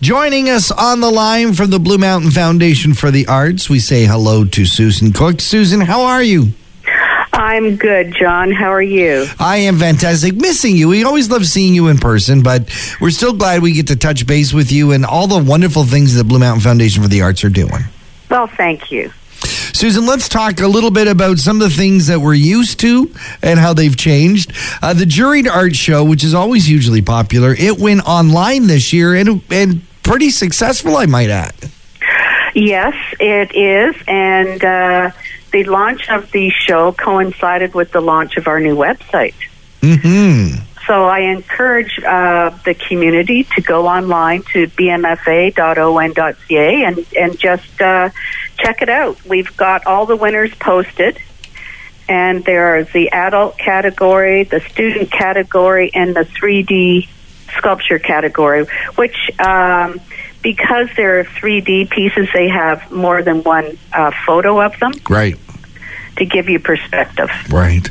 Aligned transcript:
Joining 0.00 0.48
us 0.48 0.70
on 0.70 1.00
the 1.00 1.10
line 1.10 1.54
from 1.54 1.70
the 1.70 1.80
Blue 1.80 1.98
Mountain 1.98 2.30
Foundation 2.30 2.94
for 2.94 3.10
the 3.10 3.26
Arts, 3.26 3.68
we 3.68 3.80
say 3.80 4.04
hello 4.04 4.44
to 4.44 4.64
Susan 4.64 5.12
Cook. 5.12 5.40
Susan, 5.40 5.80
how 5.80 6.02
are 6.02 6.22
you? 6.22 6.52
I'm 7.32 7.74
good, 7.74 8.14
John. 8.14 8.52
How 8.52 8.70
are 8.70 8.80
you? 8.80 9.26
I 9.40 9.56
am 9.56 9.76
fantastic. 9.76 10.34
Missing 10.34 10.76
you. 10.76 10.88
We 10.88 11.02
always 11.02 11.28
love 11.30 11.46
seeing 11.46 11.74
you 11.74 11.88
in 11.88 11.98
person, 11.98 12.42
but 12.44 12.70
we're 13.00 13.10
still 13.10 13.32
glad 13.32 13.60
we 13.60 13.72
get 13.72 13.88
to 13.88 13.96
touch 13.96 14.24
base 14.24 14.52
with 14.52 14.70
you 14.70 14.92
and 14.92 15.04
all 15.04 15.26
the 15.26 15.42
wonderful 15.42 15.82
things 15.82 16.14
that 16.14 16.24
Blue 16.24 16.38
Mountain 16.38 16.62
Foundation 16.62 17.02
for 17.02 17.08
the 17.08 17.22
Arts 17.22 17.42
are 17.42 17.50
doing. 17.50 17.82
Well, 18.30 18.46
thank 18.46 18.92
you. 18.92 19.10
Susan, 19.72 20.06
let's 20.06 20.28
talk 20.28 20.60
a 20.60 20.68
little 20.68 20.90
bit 20.92 21.08
about 21.08 21.38
some 21.38 21.60
of 21.60 21.68
the 21.68 21.76
things 21.76 22.06
that 22.06 22.20
we're 22.20 22.34
used 22.34 22.78
to 22.80 23.12
and 23.42 23.58
how 23.58 23.72
they've 23.72 23.96
changed. 23.96 24.52
Uh, 24.80 24.94
the 24.94 25.04
Juried 25.04 25.48
Art 25.48 25.74
Show, 25.74 26.04
which 26.04 26.22
is 26.22 26.34
always 26.34 26.66
hugely 26.66 27.02
popular, 27.02 27.52
it 27.52 27.78
went 27.78 28.06
online 28.06 28.68
this 28.68 28.92
year 28.92 29.14
and, 29.14 29.42
and 29.50 29.82
pretty 30.08 30.30
successful, 30.30 30.96
I 30.96 31.06
might 31.06 31.28
add. 31.28 31.54
Yes, 32.54 32.94
it 33.20 33.54
is. 33.54 33.94
And 34.08 34.64
uh, 34.64 35.10
the 35.52 35.64
launch 35.64 36.08
of 36.08 36.30
the 36.32 36.50
show 36.50 36.92
coincided 36.92 37.74
with 37.74 37.92
the 37.92 38.00
launch 38.00 38.38
of 38.38 38.48
our 38.48 38.58
new 38.58 38.74
website. 38.74 39.34
Mm-hmm. 39.82 40.64
So 40.86 41.04
I 41.04 41.20
encourage 41.20 42.00
uh, 42.02 42.50
the 42.64 42.74
community 42.74 43.44
to 43.54 43.60
go 43.60 43.86
online 43.86 44.42
to 44.54 44.66
bmfa.on.ca 44.68 45.54
and, 46.84 47.06
and 47.16 47.38
just 47.38 47.80
uh, 47.80 48.08
check 48.56 48.80
it 48.80 48.88
out. 48.88 49.22
We've 49.26 49.54
got 49.56 49.86
all 49.86 50.06
the 50.06 50.16
winners 50.16 50.54
posted, 50.54 51.18
and 52.08 52.42
there 52.44 52.78
is 52.78 52.90
the 52.92 53.10
adult 53.10 53.58
category, 53.58 54.44
the 54.44 54.60
student 54.60 55.12
category, 55.12 55.90
and 55.92 56.16
the 56.16 56.22
3D 56.24 57.08
sculpture 57.56 57.98
category, 57.98 58.66
which. 58.96 59.16
Um, 59.38 60.00
because 60.40 60.88
they're 60.96 61.24
3D 61.24 61.90
pieces, 61.90 62.28
they 62.32 62.48
have 62.48 62.92
more 62.92 63.22
than 63.22 63.42
one 63.42 63.76
uh, 63.92 64.12
photo 64.24 64.62
of 64.62 64.78
them. 64.78 64.92
Right 65.10 65.36
to 66.18 66.24
give 66.24 66.48
you 66.48 66.58
perspective. 66.58 67.30
Right. 67.50 67.88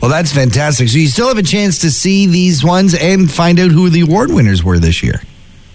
Well, 0.00 0.10
that's 0.10 0.32
fantastic. 0.32 0.88
So 0.88 0.98
you 0.98 1.08
still 1.08 1.28
have 1.28 1.38
a 1.38 1.42
chance 1.42 1.80
to 1.80 1.90
see 1.90 2.26
these 2.26 2.64
ones 2.64 2.94
and 2.94 3.30
find 3.30 3.60
out 3.60 3.70
who 3.70 3.88
the 3.88 4.00
award 4.00 4.32
winners 4.32 4.64
were 4.64 4.78
this 4.78 5.02
year. 5.02 5.20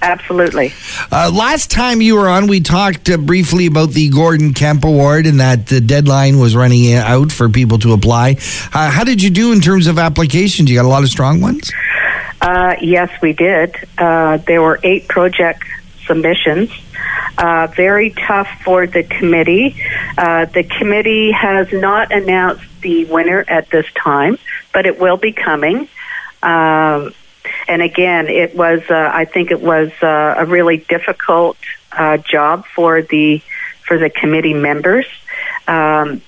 Absolutely. 0.01 0.73
Uh, 1.11 1.31
last 1.31 1.69
time 1.69 2.01
you 2.01 2.15
were 2.15 2.27
on, 2.27 2.47
we 2.47 2.59
talked 2.59 3.07
uh, 3.07 3.17
briefly 3.17 3.67
about 3.67 3.91
the 3.91 4.09
Gordon 4.09 4.55
Kemp 4.55 4.83
Award 4.83 5.27
and 5.27 5.39
that 5.39 5.67
the 5.67 5.79
deadline 5.79 6.39
was 6.39 6.55
running 6.55 6.93
out 6.93 7.31
for 7.31 7.49
people 7.49 7.77
to 7.79 7.93
apply. 7.93 8.37
Uh, 8.73 8.89
how 8.89 9.03
did 9.03 9.21
you 9.21 9.29
do 9.29 9.51
in 9.51 9.61
terms 9.61 9.85
of 9.85 9.99
applications? 9.99 10.71
You 10.71 10.75
got 10.75 10.85
a 10.85 10.89
lot 10.89 11.03
of 11.03 11.09
strong 11.09 11.39
ones? 11.39 11.71
Uh, 12.41 12.75
yes, 12.81 13.09
we 13.21 13.33
did. 13.33 13.75
Uh, 13.97 14.37
there 14.37 14.61
were 14.61 14.79
eight 14.83 15.07
project 15.07 15.63
submissions. 16.07 16.71
Uh, 17.37 17.67
very 17.67 18.09
tough 18.09 18.49
for 18.63 18.87
the 18.87 19.03
committee. 19.03 19.75
Uh, 20.17 20.45
the 20.45 20.63
committee 20.63 21.31
has 21.31 21.71
not 21.71 22.11
announced 22.11 22.63
the 22.81 23.05
winner 23.05 23.45
at 23.47 23.69
this 23.69 23.85
time, 23.93 24.37
but 24.73 24.85
it 24.85 24.99
will 24.99 25.17
be 25.17 25.31
coming. 25.31 25.87
Um, 26.41 27.13
and 27.67 27.81
again, 27.81 28.27
it 28.27 28.55
was, 28.55 28.81
uh, 28.89 29.09
I 29.13 29.25
think 29.25 29.51
it 29.51 29.61
was 29.61 29.91
uh, 30.01 30.35
a 30.37 30.45
really 30.45 30.77
difficult 30.77 31.57
uh, 31.91 32.17
job 32.17 32.65
for 32.65 33.01
the, 33.01 33.41
for 33.85 33.97
the 33.97 34.09
committee 34.09 34.53
members. 34.53 35.05
Um, 35.67 36.21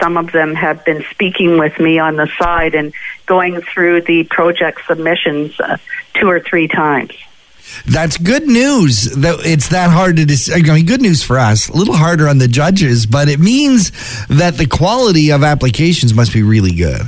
some 0.00 0.16
of 0.16 0.32
them 0.32 0.54
have 0.54 0.84
been 0.84 1.04
speaking 1.10 1.58
with 1.58 1.78
me 1.78 1.98
on 1.98 2.16
the 2.16 2.28
side 2.38 2.74
and 2.74 2.92
going 3.26 3.60
through 3.60 4.02
the 4.02 4.24
project 4.24 4.80
submissions 4.86 5.58
uh, 5.60 5.76
two 6.14 6.28
or 6.28 6.40
three 6.40 6.68
times. 6.68 7.12
That's 7.86 8.18
good 8.18 8.46
news. 8.46 9.04
That 9.16 9.46
it's 9.46 9.68
that 9.70 9.90
hard 9.90 10.16
to. 10.16 10.24
Dis- 10.24 10.50
I 10.52 10.60
mean, 10.60 10.84
good 10.84 11.00
news 11.00 11.22
for 11.22 11.38
us. 11.38 11.68
A 11.68 11.76
little 11.76 11.94
harder 11.94 12.28
on 12.28 12.38
the 12.38 12.48
judges, 12.48 13.06
but 13.06 13.28
it 13.28 13.40
means 13.40 13.92
that 14.28 14.58
the 14.58 14.66
quality 14.66 15.30
of 15.32 15.42
applications 15.42 16.12
must 16.12 16.32
be 16.32 16.42
really 16.42 16.74
good. 16.74 17.02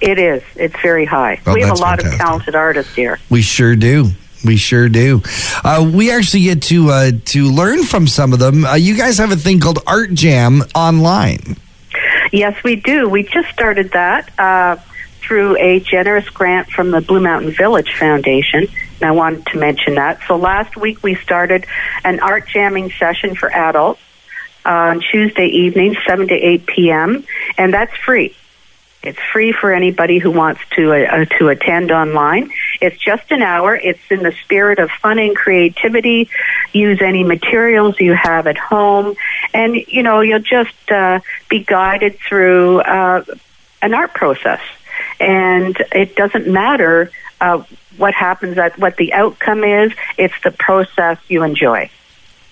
It 0.00 0.18
is. 0.18 0.42
It's 0.54 0.78
very 0.82 1.04
high. 1.04 1.40
Oh, 1.46 1.54
we 1.54 1.62
have 1.62 1.70
a 1.70 1.80
lot 1.80 1.98
fantastic. 1.98 2.12
of 2.12 2.26
talented 2.26 2.54
artists 2.54 2.94
here. 2.94 3.18
We 3.30 3.42
sure 3.42 3.74
do. 3.74 4.10
We 4.44 4.56
sure 4.56 4.88
do. 4.88 5.22
Uh, 5.64 5.90
we 5.92 6.12
actually 6.12 6.42
get 6.42 6.62
to 6.64 6.90
uh, 6.90 7.10
to 7.26 7.50
learn 7.50 7.82
from 7.82 8.06
some 8.06 8.32
of 8.32 8.38
them. 8.38 8.64
Uh, 8.64 8.74
you 8.74 8.96
guys 8.96 9.18
have 9.18 9.32
a 9.32 9.36
thing 9.36 9.58
called 9.58 9.80
Art 9.86 10.12
Jam 10.12 10.62
online. 10.74 11.56
Yes, 12.34 12.64
we 12.64 12.74
do. 12.74 13.08
We 13.08 13.22
just 13.22 13.48
started 13.50 13.92
that 13.92 14.28
uh, 14.36 14.74
through 15.20 15.56
a 15.56 15.78
generous 15.78 16.28
grant 16.30 16.68
from 16.68 16.90
the 16.90 17.00
Blue 17.00 17.20
Mountain 17.20 17.52
Village 17.52 17.94
Foundation. 17.94 18.66
And 19.00 19.02
I 19.04 19.12
wanted 19.12 19.46
to 19.46 19.58
mention 19.58 19.94
that. 19.94 20.18
So 20.26 20.34
last 20.34 20.76
week 20.76 21.00
we 21.04 21.14
started 21.14 21.64
an 22.02 22.18
art 22.18 22.48
jamming 22.48 22.90
session 22.90 23.36
for 23.36 23.52
adults 23.52 24.00
uh, 24.66 24.68
on 24.68 25.00
Tuesday 25.12 25.46
evening, 25.46 25.94
7 26.04 26.26
to 26.26 26.34
8 26.34 26.66
p.m., 26.66 27.24
and 27.56 27.72
that's 27.72 27.96
free. 27.98 28.34
It's 29.04 29.20
free 29.32 29.52
for 29.52 29.72
anybody 29.72 30.18
who 30.18 30.30
wants 30.30 30.62
to 30.76 30.92
uh, 30.92 31.26
to 31.38 31.50
attend 31.50 31.92
online. 31.92 32.50
It's 32.80 32.96
just 32.96 33.30
an 33.30 33.42
hour. 33.42 33.76
It's 33.76 34.00
in 34.10 34.22
the 34.22 34.32
spirit 34.44 34.78
of 34.78 34.90
fun 34.90 35.18
and 35.18 35.36
creativity. 35.36 36.30
Use 36.72 37.02
any 37.02 37.22
materials 37.22 38.00
you 38.00 38.14
have 38.14 38.46
at 38.46 38.56
home, 38.56 39.14
and 39.54 39.76
you 39.76 40.02
know 40.02 40.20
you'll 40.20 40.40
just 40.40 40.90
uh, 40.90 41.20
be 41.48 41.60
guided 41.60 42.18
through 42.18 42.80
uh, 42.80 43.24
an 43.80 43.94
art 43.94 44.12
process. 44.12 44.60
And 45.20 45.76
it 45.92 46.16
doesn't 46.16 46.46
matter 46.48 47.10
uh, 47.40 47.62
what 47.96 48.14
happens, 48.14 48.58
at 48.58 48.78
what 48.78 48.96
the 48.96 49.12
outcome 49.12 49.64
is. 49.64 49.92
It's 50.18 50.34
the 50.42 50.50
process 50.50 51.18
you 51.28 51.42
enjoy. 51.44 51.90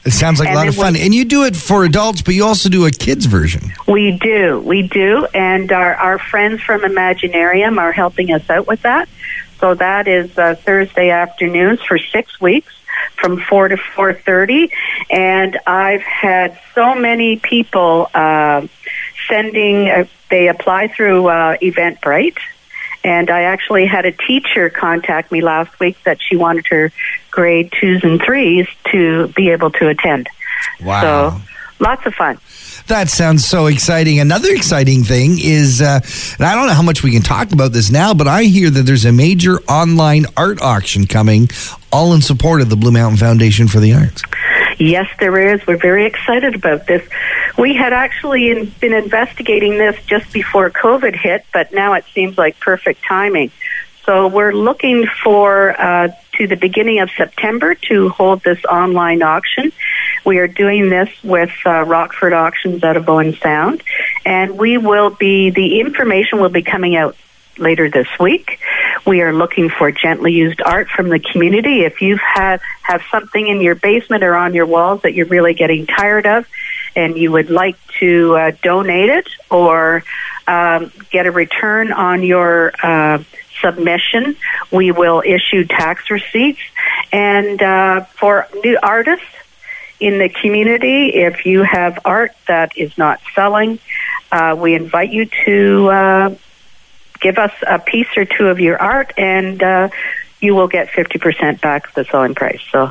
It 0.04 0.10
sounds 0.12 0.40
like 0.40 0.48
And 0.48 0.56
a 0.56 0.58
lot 0.58 0.68
of 0.68 0.74
fun. 0.74 0.94
when- 0.94 1.02
and 1.02 1.14
you 1.14 1.24
do 1.24 1.44
it 1.44 1.54
for 1.54 1.84
adults, 1.84 2.22
but 2.22 2.34
you 2.34 2.44
also 2.44 2.68
do 2.68 2.86
a 2.86 2.90
kids 2.90 3.26
version. 3.26 3.72
We 3.86 4.12
do, 4.18 4.58
we 4.60 4.82
do, 4.82 5.26
and 5.32 5.70
our, 5.70 5.94
our 5.94 6.18
friends 6.18 6.60
from 6.62 6.80
Imaginarium 6.80 7.78
are 7.78 7.92
helping 7.92 8.32
us 8.32 8.48
out 8.50 8.66
with 8.66 8.82
that. 8.82 9.08
So 9.60 9.74
that 9.74 10.08
is 10.08 10.36
uh, 10.36 10.56
Thursday 10.56 11.10
afternoons 11.10 11.80
for 11.82 11.98
six 11.98 12.40
weeks 12.40 12.74
from 13.22 13.40
four 13.40 13.68
to 13.68 13.78
four 13.78 14.12
thirty, 14.12 14.72
and 15.08 15.58
I've 15.66 16.02
had 16.02 16.58
so 16.74 16.94
many 16.94 17.36
people 17.36 18.10
uh, 18.12 18.66
sending. 19.28 19.88
Uh, 19.88 20.04
they 20.28 20.48
apply 20.48 20.88
through 20.88 21.28
uh, 21.28 21.56
Eventbrite. 21.58 22.38
And 23.04 23.30
I 23.30 23.42
actually 23.42 23.86
had 23.86 24.06
a 24.06 24.12
teacher 24.12 24.70
contact 24.70 25.32
me 25.32 25.40
last 25.40 25.80
week 25.80 25.96
that 26.04 26.18
she 26.22 26.36
wanted 26.36 26.66
her 26.68 26.92
grade 27.32 27.72
twos 27.72 28.04
and 28.04 28.22
threes 28.22 28.68
to 28.92 29.26
be 29.34 29.50
able 29.50 29.72
to 29.72 29.88
attend. 29.88 30.28
Wow. 30.80 31.00
So 31.02 31.42
lots 31.80 32.06
of 32.06 32.14
fun. 32.14 32.38
That 32.88 33.08
sounds 33.08 33.46
so 33.46 33.66
exciting. 33.66 34.20
Another 34.20 34.52
exciting 34.52 35.04
thing 35.04 35.38
is, 35.40 35.80
uh, 35.80 36.00
and 36.38 36.46
I 36.46 36.54
don't 36.54 36.66
know 36.66 36.74
how 36.74 36.82
much 36.82 37.02
we 37.02 37.12
can 37.12 37.22
talk 37.22 37.52
about 37.52 37.72
this 37.72 37.90
now, 37.90 38.14
but 38.14 38.28
I 38.28 38.44
hear 38.44 38.70
that 38.70 38.82
there's 38.82 39.04
a 39.04 39.12
major 39.12 39.60
online 39.62 40.26
art 40.36 40.60
auction 40.60 41.06
coming, 41.06 41.48
all 41.92 42.12
in 42.12 42.20
support 42.20 42.60
of 42.60 42.70
the 42.70 42.76
Blue 42.76 42.92
Mountain 42.92 43.18
Foundation 43.18 43.68
for 43.68 43.80
the 43.80 43.94
Arts. 43.94 44.22
Yes, 44.78 45.08
there 45.20 45.54
is. 45.54 45.64
We're 45.66 45.76
very 45.76 46.06
excited 46.06 46.54
about 46.54 46.86
this. 46.86 47.06
We 47.56 47.74
had 47.74 47.92
actually 47.92 48.50
in, 48.50 48.72
been 48.80 48.94
investigating 48.94 49.78
this 49.78 49.96
just 50.06 50.32
before 50.32 50.70
COVID 50.70 51.14
hit, 51.14 51.44
but 51.52 51.72
now 51.72 51.92
it 51.94 52.04
seems 52.12 52.36
like 52.36 52.58
perfect 52.58 53.04
timing. 53.04 53.52
So 54.04 54.26
we're 54.26 54.52
looking 54.52 55.06
for 55.22 55.80
uh, 55.80 56.08
to 56.32 56.46
the 56.46 56.56
beginning 56.56 56.98
of 56.98 57.10
September 57.16 57.74
to 57.74 58.08
hold 58.08 58.42
this 58.42 58.64
online 58.64 59.22
auction. 59.22 59.72
We 60.24 60.38
are 60.38 60.48
doing 60.48 60.88
this 60.88 61.08
with 61.24 61.50
uh, 61.66 61.84
Rockford 61.84 62.32
Auctions 62.32 62.84
out 62.84 62.96
of 62.96 63.08
Owen 63.08 63.34
Sound, 63.34 63.82
and 64.24 64.56
we 64.56 64.78
will 64.78 65.10
be 65.10 65.50
the 65.50 65.80
information 65.80 66.40
will 66.40 66.48
be 66.48 66.62
coming 66.62 66.94
out 66.94 67.16
later 67.58 67.90
this 67.90 68.08
week. 68.20 68.60
We 69.04 69.20
are 69.22 69.32
looking 69.32 69.68
for 69.68 69.90
gently 69.90 70.32
used 70.32 70.62
art 70.62 70.88
from 70.88 71.08
the 71.08 71.18
community. 71.18 71.80
If 71.80 72.00
you've 72.02 72.20
have 72.20 72.60
something 73.10 73.46
in 73.46 73.60
your 73.60 73.74
basement 73.74 74.22
or 74.22 74.34
on 74.34 74.54
your 74.54 74.66
walls 74.66 75.02
that 75.02 75.14
you're 75.14 75.26
really 75.26 75.54
getting 75.54 75.86
tired 75.86 76.26
of, 76.26 76.46
and 76.94 77.16
you 77.16 77.32
would 77.32 77.50
like 77.50 77.76
to 78.00 78.36
uh, 78.36 78.52
donate 78.62 79.08
it 79.08 79.28
or 79.50 80.04
um, 80.46 80.92
get 81.10 81.26
a 81.26 81.30
return 81.30 81.92
on 81.92 82.22
your 82.22 82.72
uh, 82.82 83.22
submission, 83.60 84.36
we 84.70 84.92
will 84.92 85.22
issue 85.24 85.64
tax 85.64 86.10
receipts. 86.10 86.60
And 87.12 87.62
uh, 87.62 88.04
for 88.04 88.48
new 88.62 88.78
artists 88.82 89.24
in 90.02 90.18
the 90.18 90.28
community, 90.28 91.14
if 91.14 91.46
you 91.46 91.62
have 91.62 91.98
art 92.04 92.32
that 92.48 92.76
is 92.76 92.96
not 92.98 93.20
selling, 93.34 93.78
uh, 94.32 94.56
we 94.58 94.74
invite 94.74 95.10
you 95.10 95.26
to 95.46 95.88
uh, 95.90 96.34
give 97.20 97.38
us 97.38 97.52
a 97.66 97.78
piece 97.78 98.08
or 98.16 98.24
two 98.24 98.48
of 98.48 98.58
your 98.58 98.80
art, 98.80 99.12
and 99.16 99.62
uh, 99.62 99.88
you 100.40 100.54
will 100.54 100.68
get 100.68 100.88
50% 100.88 101.60
back 101.60 101.86
of 101.88 101.94
the 101.94 102.04
selling 102.04 102.34
price. 102.34 102.60
So 102.72 102.90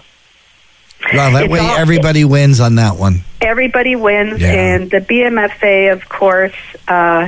Well, 1.14 1.32
that 1.34 1.44
It's 1.44 1.52
way 1.52 1.60
all- 1.60 1.78
everybody 1.78 2.24
wins 2.24 2.60
on 2.60 2.76
that 2.76 2.96
one. 2.96 3.24
everybody 3.42 3.96
wins, 3.96 4.40
Yeah. 4.40 4.52
and 4.52 4.90
the 4.90 5.02
BMFA, 5.02 5.92
of 5.92 6.08
course, 6.08 6.54
uh, 6.88 7.28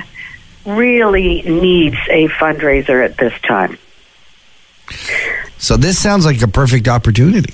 really 0.66 1.42
needs 1.42 1.98
a 2.10 2.30
fundraiser 2.30 3.04
at 3.04 3.18
this 3.18 3.34
time. 3.42 3.78
So 5.58 5.76
this 5.76 5.98
sounds 6.00 6.26
like 6.26 6.42
a 6.42 6.48
perfect 6.48 6.88
opportunity. 6.88 7.54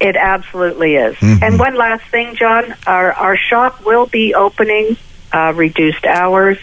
It 0.00 0.16
absolutely 0.16 0.96
is. 0.96 1.14
Mm-hmm. 1.16 1.44
And 1.44 1.58
one 1.58 1.76
last 1.76 2.04
thing, 2.10 2.34
John, 2.34 2.74
our 2.86 3.12
our 3.12 3.36
shop 3.36 3.84
will 3.84 4.06
be 4.06 4.34
opening 4.34 4.96
uh, 5.32 5.52
reduced 5.54 6.04
hours 6.06 6.58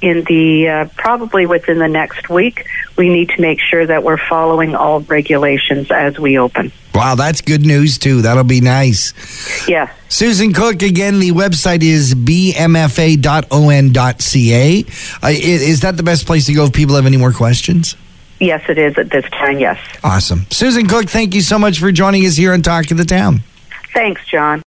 in 0.00 0.24
the 0.24 0.68
uh, 0.68 0.88
probably 0.96 1.46
within 1.46 1.78
the 1.78 1.88
next 1.88 2.28
week. 2.28 2.66
We 2.96 3.08
need 3.08 3.30
to 3.30 3.40
make 3.40 3.60
sure 3.60 3.86
that 3.86 4.02
we're 4.02 4.18
following 4.18 4.74
all 4.74 5.00
regulations 5.00 5.90
as 5.90 6.18
we 6.18 6.38
open. 6.38 6.72
Wow, 6.94 7.14
that's 7.14 7.40
good 7.40 7.64
news 7.64 7.96
too. 7.96 8.20
That'll 8.22 8.44
be 8.44 8.60
nice. 8.60 9.14
Yeah. 9.66 9.90
Susan 10.08 10.52
Cook, 10.52 10.82
again, 10.82 11.20
the 11.20 11.30
website 11.30 11.82
is 11.82 12.14
bmfa.on.ca. 12.14 13.24
Uh, 15.22 15.32
is 15.32 15.80
that 15.80 15.96
the 15.96 16.02
best 16.02 16.26
place 16.26 16.46
to 16.46 16.52
go 16.52 16.64
if 16.66 16.72
people 16.74 16.96
have 16.96 17.06
any 17.06 17.16
more 17.16 17.32
questions? 17.32 17.96
Yes, 18.42 18.62
it 18.68 18.76
is 18.76 18.98
at 18.98 19.10
this 19.10 19.24
time, 19.30 19.60
yes. 19.60 19.78
Awesome. 20.02 20.46
Susan 20.50 20.88
Cook, 20.88 21.08
thank 21.08 21.32
you 21.32 21.40
so 21.40 21.60
much 21.60 21.78
for 21.78 21.92
joining 21.92 22.26
us 22.26 22.36
here 22.36 22.52
on 22.52 22.60
Talk 22.60 22.90
of 22.90 22.96
the 22.96 23.04
Town. 23.04 23.42
Thanks, 23.94 24.20
John. 24.26 24.60